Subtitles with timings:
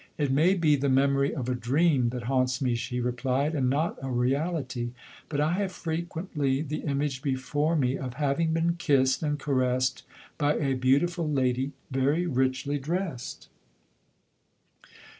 [0.17, 1.03] "It may be the me LODORE.
[1.03, 4.93] 71 mory of a dream that haunts me," she replied, 44 and not a reality;
[5.29, 6.77] but I have frequently t!
[6.77, 10.01] image before me, of haying been kissed and caressed
[10.39, 13.45] by a beautiful lady, very richly drei sed."